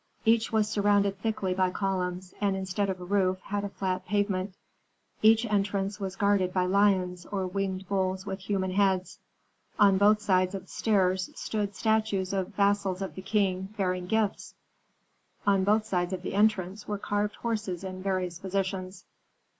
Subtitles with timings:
[0.25, 4.55] Each was surrounded thickly by columns, and instead of a roof had a flat pavement.
[5.21, 9.19] Each entrance was guarded by lions or winged bulls with human heads.
[9.77, 14.55] On both sides of the stairs stood statues of vassals of the king, bearing gifts;
[15.45, 19.05] on both sides of the entrance were carved horses in various positions.